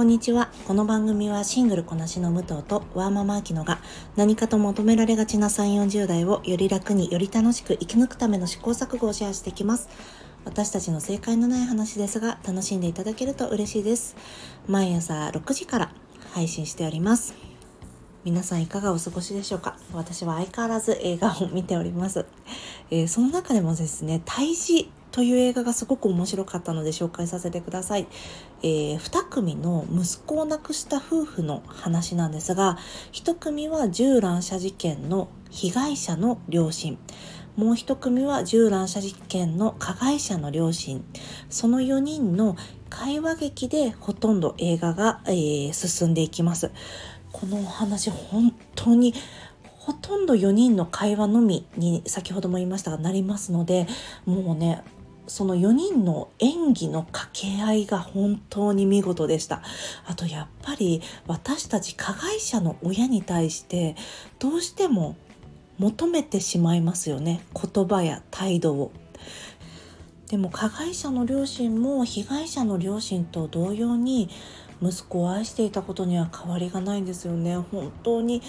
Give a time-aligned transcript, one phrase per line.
[0.00, 0.48] こんにちは。
[0.66, 3.80] この番組はシングルこなしの武藤とワーママアキノが
[4.16, 9.90] 何かと求められがちな3、40代をより楽により楽しく生き抜くための試行錯誤をシェアしていきます。
[10.46, 14.16] 私たちの正解のない話ですが楽しんでいただけると嬉しいです。
[14.66, 15.92] 毎朝6時から
[16.32, 17.34] 配信しております。
[18.24, 19.76] 皆さんいかがお過ごしでしょうか？
[19.92, 22.24] 私は相変わらず映画を見ております。
[22.90, 28.06] えー、その中でもですね、胎児という映画がすごく面白かったので紹介させてください。
[28.62, 32.78] えー、2組の息子を亡くした夫婦の話なんですが、
[33.12, 36.98] 1組は銃乱射事件の被害者の両親。
[37.56, 41.04] もう一組は銃乱射事件の加害者の両親
[41.50, 42.56] その4人の
[42.88, 46.70] 会話劇でほとんど映画が、えー、進んでいきます
[47.32, 49.14] このお話本当に
[49.64, 53.86] ほとんど4人の会話のみに先ほども言いましたがなりますので
[54.24, 54.82] もうね
[55.26, 59.62] その4人の演技の掛け合いが本当に見事でした。
[60.06, 63.96] あとやっぱり私たち加害者の親に対して
[64.38, 65.16] どうしても
[65.78, 67.42] 求めてしまいますよね。
[67.54, 68.92] 言葉や態度を。
[70.28, 74.28] でも加害者の両親も被害者の両親と同様に
[74.82, 77.56] 息子を愛していたことには変わりがないんですよね。
[77.56, 78.42] 本当に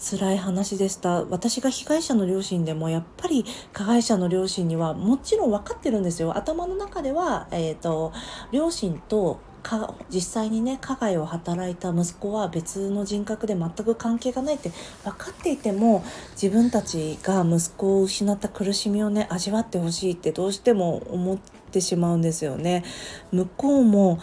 [0.00, 8.12] 辛い話でした私が被害者の両親でもやっぱり加害者の両親にはもちろん分かってるんですよ頭の中では、えーと、
[8.50, 14.72] 両親とか実際にね加害を働いた息子は別の人格で全く関係がないって
[15.04, 21.38] 分かっていても自分たちが息子を失った苦しみをね味わってほしいってどうしても思っ
[21.70, 22.84] てしまうんですよね。
[23.32, 24.18] 向こうも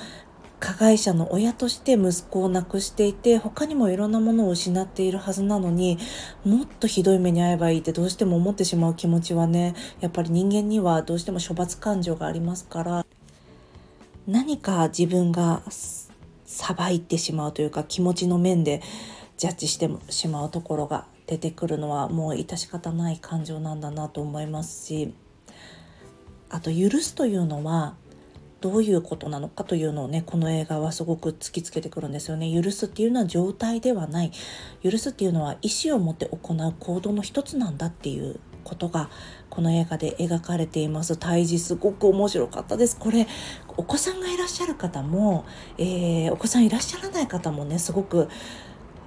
[0.59, 5.99] 加害者の親として息子を亡くしていて他にもいろんなものを失っているはずなのに
[6.43, 13.05] もっとひどい目に遭えばいいってどうしても思ってしまう気持ちはねやっぱり人間にはどうしても処罰感情がありますから
[14.27, 15.61] 何か自分が
[16.45, 18.81] さばいてしまうというか気持ちの面で
[19.37, 25.13] ジャッジしてしまうところが出てくるのはもう致し方ない感情なんだなと思いますし
[26.49, 27.95] あと許すというのは
[28.59, 32.51] どういうことなのかというのをねこの映画はすごく突きつけてくるんですよね。
[32.51, 34.31] 許すっていうのは状態ではない。
[34.83, 39.09] 許すっていうのは意思を持って行う行動の一つなんだっていうことが
[39.49, 41.17] この映画で描かれています。
[41.17, 42.97] 胎児すごく面白かったです。
[42.97, 43.27] これ
[43.77, 45.45] お子さんがいらっしゃる方も、
[45.77, 48.27] えー、お子さんいらっしゃらない方もねすごく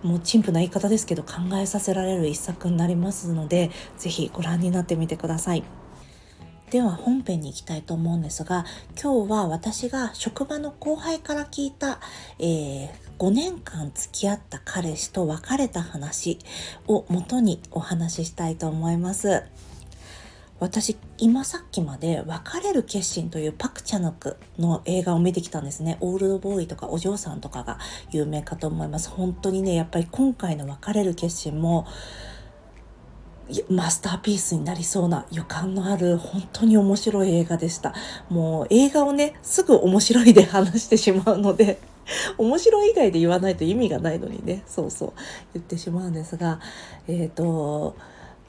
[0.03, 5.80] もう陳腐な言い方ですけど考えさせられる一作になりますので是非ご覧になってみてください。
[6.71, 8.65] では本編に行きたいと思うんですが
[9.01, 11.99] 今日は私が職場の後輩から聞いた、
[12.39, 12.89] えー、
[13.19, 16.39] 5年間付き合った彼氏と別れた話
[16.87, 19.43] を元にお話ししたいと思います。
[20.61, 27.79] 私今さっきまで別れる決心というパク・チャヌクの映画を見てきたんですねオールドボーイとかお嬢さんとかが
[28.11, 31.87] 有名かと思います本当にねやっぱり今回の別れる決心も
[33.69, 37.95] マスターピースになりそうな予感のある本当に面白い映画でした。
[38.29, 41.81] もう映画をね、すぐ面白いで話してしまうので、
[42.39, 45.13] 面白い以外で言わないと意味がないのにね、そうそう
[45.55, 46.61] 言ってしまうんですが、
[47.09, 47.97] えっ、ー、と、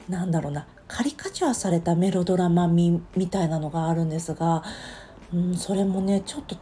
[0.08, 4.62] なんだろうな、カリカチュアされたメロドラマみみたいなのがあるんですが、
[5.32, 6.56] うん、それもね、ちょっと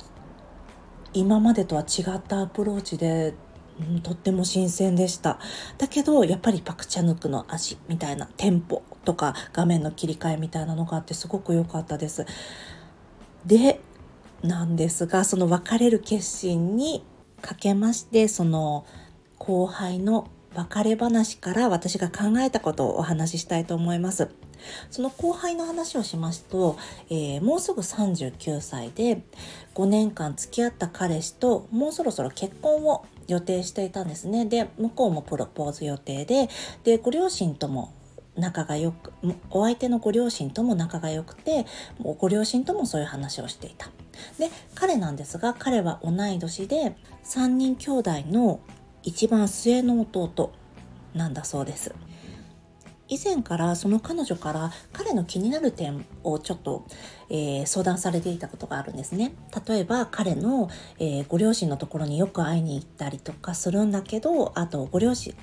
[1.12, 3.34] 今までとは違ったアプローチで
[3.80, 5.38] うん、とっても新鮮でした。
[5.78, 12.26] だけどやっぱりパクチャヌクの味みたいなテンポとか画面の切り替えみたいなのがあってすごく良かったです。
[13.46, 13.80] で
[14.42, 17.04] なんですがその別れる決心に
[17.40, 18.86] かけましてその
[19.38, 24.28] 後輩の別れ話から私が考えたことをお話ししたいと思います。
[24.90, 26.76] その後輩の話をしますと、
[27.08, 29.22] えー、もうすぐ39歳で
[29.74, 34.46] 5年間付き合った彼氏ともうそろそろ結婚を予定していたんですね。
[34.46, 36.48] で向こうもプロポーズ予定で
[36.84, 37.92] でご両親とも
[38.36, 39.12] 仲がよく
[39.50, 41.66] お相手のご両親とも仲が良くて
[41.98, 43.90] もうご両親ともそういう話をしていた。
[44.38, 48.60] で彼なんですが彼は同い年で3人兄弟の
[49.02, 50.52] 一番末の弟
[51.14, 51.94] なんだそうです。
[53.10, 56.86] 以前からその彼女から彼の気になる点をちょっと、
[57.28, 59.34] えー、相談されていたことがあるんですね。
[59.68, 65.34] 例えば彼の、えー、ご両親のところによく会いに行ったりとかするんだけどあとご両親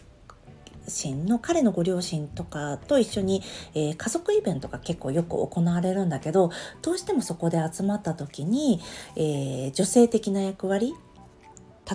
[1.25, 3.44] の彼のご両親とかと一緒に、
[3.75, 8.80] えー、家族イベントが結構よく行われるんだけどどうしてもそこで集まった時に、
[9.18, 10.96] えー、女性的な役割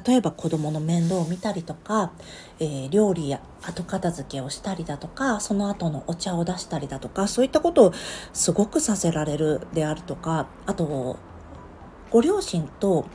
[0.06, 2.12] 例えば子供の面倒を見たりとか、
[2.58, 7.92] えー、料理や後片付けをしたりだとかその後のお茶を出したりだとかそういったことを
[8.32, 11.18] すごくさせられるであるとかあと
[12.10, 13.06] ご両親と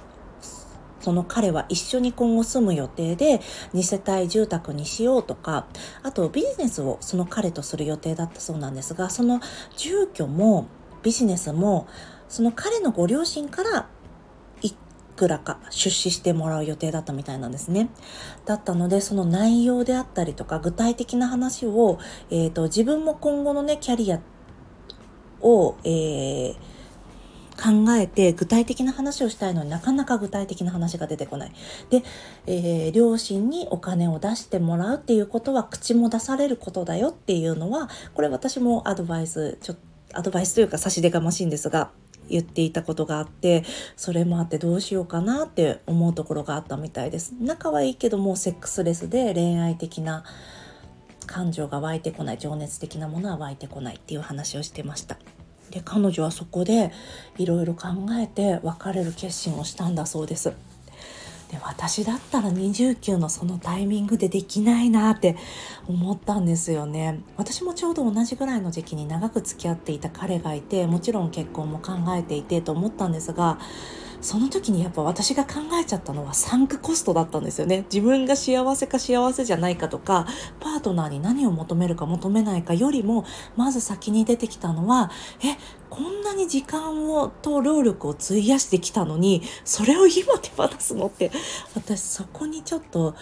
[1.00, 3.40] その彼は一緒に今後住む予定で
[3.74, 5.68] 2世帯住宅にしようとか
[6.04, 9.40] あとビジネスをその彼とする予定だったそうなんですがその
[9.78, 10.68] 住居も
[11.04, 11.88] ビジネスも
[12.28, 13.88] その彼のご両親から
[15.18, 17.90] くらか出資してもらう予定だったみたいなんですね。
[18.46, 22.00] だったのでその内容であったりとか具体的な話を、
[22.30, 24.22] えーと、自分も今後のねキャリア
[25.42, 26.56] を、えー、
[27.58, 31.52] 考えて具体的な話をしたいのになかなか具体的な話が出てこない。
[31.90, 32.04] で、
[32.46, 39.76] えー、両親にお金を出してもらうっていうことは口も出されることだよっていうのはこれ私もアドバイスちょ
[40.14, 41.92] アドバイスというか差し出がましいんですが
[42.30, 43.64] 言っていたことがあって
[43.96, 47.34] それもあってどうしようかなって思うところがあったみたいです。
[47.40, 50.24] 仲はいいけどもセックスレスで恋愛的な
[51.26, 55.18] 感情が湧いてこない情熱的なものは湧いてこないっていう話をしてました。
[55.72, 56.92] で彼女はそこで
[57.38, 57.88] いろいろ考
[58.20, 60.54] えて別れる決心をしたんだそうです。
[61.50, 65.38] で私だったら29のそのタイミングでできないなって
[65.88, 67.22] 思ったんですよね。
[67.38, 73.60] 私もちょうど同じぐらいの時期に長く付き合っていた彼がいてもちろん結婚も考えていてと思ったんですが
[74.22, 77.86] その時にやっぱ私が考えちゃったのはサンクコストだったんですよね。
[77.94, 80.26] 自分が幸せか幸せじゃないかとか
[80.60, 83.26] パートナーに何を求めるか求めないかよりも
[83.56, 85.12] まず先に出てきたのは
[85.44, 85.58] え
[85.90, 91.32] こんなに時間をと労力を費やしてきたのにそれを今手放すのって
[91.76, 93.16] 私そこにちょっと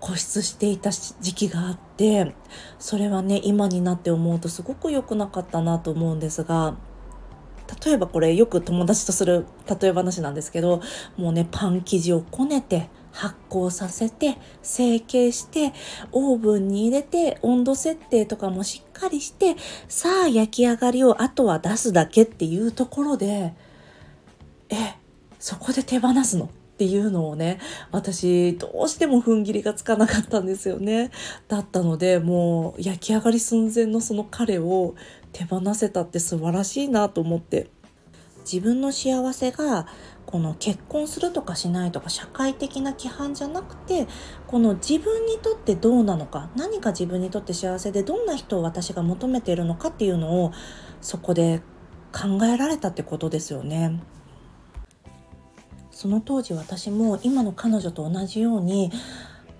[0.00, 2.34] 固執していた時期があって
[2.78, 6.76] それはね今になって思うとすごく良くなかったなと思うんですが
[7.84, 9.46] 例えばこれよく友達とする
[9.80, 10.80] 例え話なんですけど
[11.16, 15.72] もうねパン生地をこねて発酵させて成形して
[16.12, 19.56] オーブンに入れて温度設定とかもしっかりして
[19.88, 23.54] さあ焼き上がりをあとは出すだけっていうところで
[24.68, 24.94] え
[25.38, 26.50] そこで手放すの？
[26.80, 27.58] っていうのをね
[27.90, 31.10] 私どうしても踏ん切りがつかなかったんですよね
[31.46, 34.94] だったのでもう焼き上がり寸前のその彼を
[35.32, 37.68] 手放せたって素晴らしいなと思って
[38.50, 39.88] 自分の幸せが
[40.24, 44.06] この結婚するとかしないとか社会的な規範じゃなくて
[44.46, 50.52] この自分にとってどうなのか何が自分にとって幸せでどんな人を私が求めているのかっていうのを
[51.02, 51.60] そこで
[52.10, 54.00] 考えられたってことですよね。
[56.00, 58.90] その当時私も今の彼女と同じように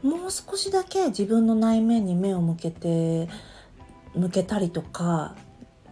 [0.03, 3.29] もう少しだけ自分の内面に目を向けて
[4.15, 5.35] 向けたりとか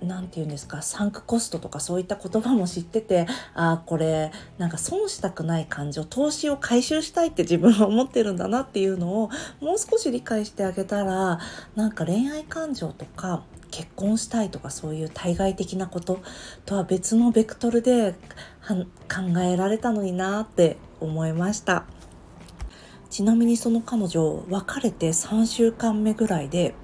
[0.03, 9.31] 何て言うんですかサンクコストとかそういった言葉も知っててああこれなんか損したくない感情投資を回収したいって自分は思ってるんだなっていうのを
[9.61, 11.41] もう少し理解してあげたら
[11.75, 16.21] なんか恋愛感情とか結婚したいとかそういう対外的なこと
[16.65, 18.15] とは別のベクトルで
[18.67, 21.85] 考えられたのになって思いました。
[23.11, 26.75] ちなみにその彼女別れて3週間目ぐらいで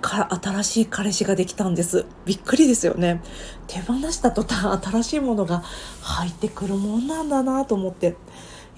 [0.00, 2.06] か新しい彼氏ができたんです。
[2.24, 3.22] びっくりですよね。
[3.66, 5.62] 手放した途端新しいものが
[6.02, 8.16] 入ってくるもんなんだなと思って。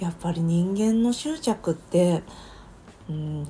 [0.02, 2.24] やっぱり人間の執着って
[3.08, 3.46] うん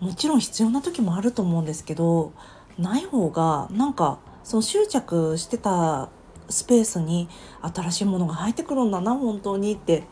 [0.00, 2.32] もちろん必要な時もあると思うんですけど
[2.76, 6.08] ない方がなんかその執着してた
[6.50, 7.28] スペースに
[7.62, 10.02] 新しいものが入ってくるんだな本当にって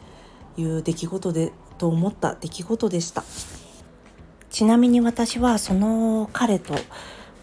[0.57, 3.25] いう出来事でと思った出来事でした。
[4.53, 6.75] ちなみに私はその彼と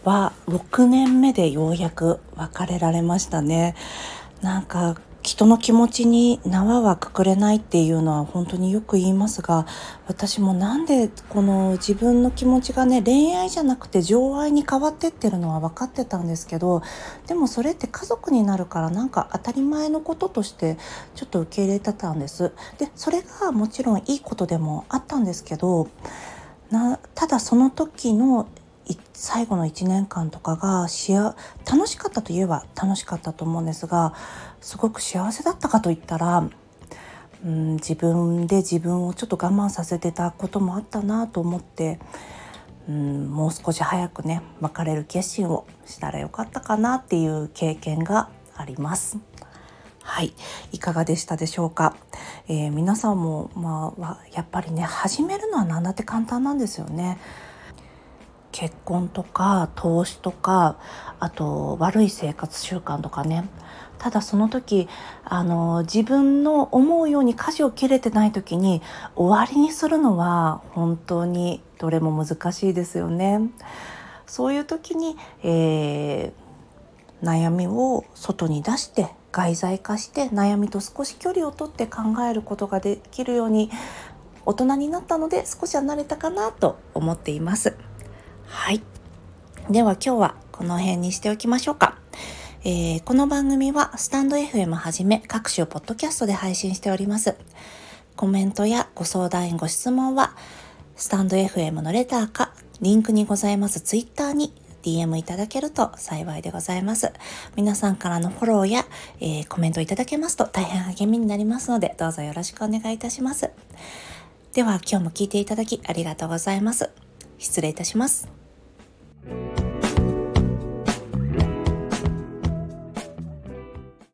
[0.04, 3.74] は6年目でようやく別れられましたね。
[4.42, 9.66] なんか人の気持ちに縄はくくれないっていうのは本当によく言いますが
[10.06, 16.80] 私もなんでこの自分の気持ちがね恋愛じゃなくて情愛に変わってってるのは分かってたんですけど
[17.26, 20.78] でもそれって家族になるからなんか当たり前のこととして
[21.16, 22.52] ちょっと受け入れてたんです。
[22.78, 25.88] でそれがもちろんいいことでもあったんですけど
[26.70, 28.48] なただその時の
[29.12, 31.36] 最後の1年間とかがしや
[31.70, 34.14] 楽しかったといえば楽しかったと思うんですが
[34.60, 36.48] すごく幸せだったかといったら、
[37.44, 42.00] うん、自分で自分をちょっと我慢させてたこともあったなと思って、
[42.88, 49.18] うん、もう少し早くね別れる決心をしたらよかったかなっていう経験があります。
[50.02, 50.32] はい、
[50.72, 51.94] いかがでしたでしょうか、
[52.50, 57.16] えー、皆さんも、まあ、やっぱりね始めるのは何だって簡単なんですよね。
[58.50, 60.76] 結婚とか投資とか
[61.20, 63.48] あと悪い生活習慣とかね
[63.98, 64.88] ただその時
[65.24, 68.82] あの自分の思うように舵を切れてない時に
[69.14, 73.42] 終わりにするのは本当にどれも難しいですよね。
[74.26, 83.70] そういう時に、えー、悩みを外に出して外在化して悩みと少し距離をとって考えることができるように
[84.44, 87.76] 大人になったので少しは慣れたかなと思っています。
[88.46, 88.82] はい。
[89.70, 91.98] では今日はこの辺にしておきましょうか。
[92.62, 97.36] えー、この番組はスタンド FM はじめ各種ポッドキャストで配信しております。
[98.16, 100.36] コメントやご相談、ご質問は
[100.96, 107.12] スタンド FM のレターかリンクにございますツイッターに DM いただけると幸いでございます。
[107.56, 108.86] 皆さんからのフォローや、
[109.20, 113.50] えー、コメントいただけますと大変励みになりますのでどうぞよろしくお願いいたします。
[114.52, 116.90] では今日も聞いていただきありがとうございます。
[117.38, 118.28] 失礼いたします。